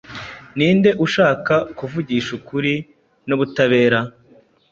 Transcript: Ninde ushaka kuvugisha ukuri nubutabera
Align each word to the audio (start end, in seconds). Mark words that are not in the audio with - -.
Ninde 0.57 0.89
ushaka 1.05 1.55
kuvugisha 1.77 2.29
ukuri 2.39 2.73
nubutabera 3.27 3.99